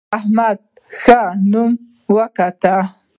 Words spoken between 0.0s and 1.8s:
احمد ښه نوم